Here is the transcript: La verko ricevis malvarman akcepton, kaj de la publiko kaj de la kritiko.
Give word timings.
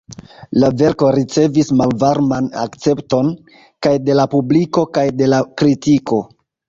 La 0.61 0.69
verko 0.81 1.09
ricevis 1.15 1.67
malvarman 1.81 2.47
akcepton, 2.63 3.29
kaj 3.87 3.95
de 4.09 4.17
la 4.21 4.27
publiko 4.33 4.87
kaj 4.99 5.05
de 5.21 5.29
la 5.35 5.43
kritiko. 5.63 6.21